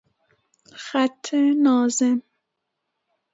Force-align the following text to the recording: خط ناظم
خط 0.85 1.25
ناظم 1.63 2.19